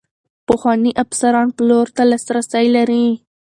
پخواني 0.47 0.91
افسران 1.03 1.47
پلور 1.57 1.87
ته 1.95 2.03
لاسرسی 2.09 2.67
لري. 2.75 3.05